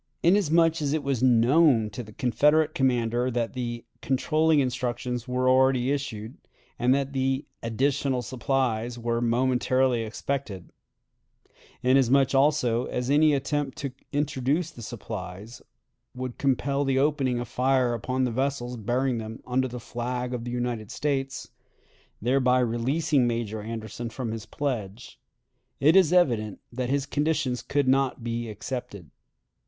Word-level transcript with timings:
Inasmuch 0.23 0.81
as 0.81 0.93
it 0.93 1.03
was 1.03 1.21
known 1.21 1.91
to 1.91 2.01
the 2.01 2.11
Confederate 2.11 2.73
commander 2.73 3.29
that 3.29 3.53
the 3.53 3.85
"controlling 4.01 4.59
instructions" 4.59 5.27
were 5.27 5.47
already 5.47 5.91
issued, 5.91 6.39
and 6.79 6.91
that 6.95 7.13
the 7.13 7.45
"additional 7.61 8.23
supplies" 8.23 8.97
were 8.97 9.21
momentarily 9.21 10.01
expected; 10.01 10.71
inasmuch, 11.83 12.33
also, 12.33 12.85
as 12.85 13.11
any 13.11 13.35
attempt 13.35 13.77
to 13.77 13.91
introduce 14.11 14.71
the 14.71 14.81
supplies 14.81 15.61
would 16.15 16.39
compel 16.39 16.83
the 16.83 16.97
opening 16.97 17.39
of 17.39 17.47
fire 17.47 17.93
upon 17.93 18.23
the 18.23 18.31
vessels 18.31 18.77
bearing 18.77 19.19
them 19.19 19.39
under 19.45 19.67
the 19.67 19.79
flag 19.79 20.33
of 20.33 20.45
the 20.45 20.51
United 20.51 20.89
States 20.89 21.51
thereby 22.19 22.57
releasing 22.57 23.27
Major 23.27 23.61
Anderson 23.61 24.09
from 24.09 24.31
his 24.31 24.47
pledge 24.47 25.19
it 25.79 25.95
is 25.95 26.11
evident 26.11 26.59
that 26.73 26.89
his 26.89 27.05
conditions 27.05 27.61
could 27.61 27.87
not 27.87 28.23
be 28.23 28.49
accepted. 28.49 29.11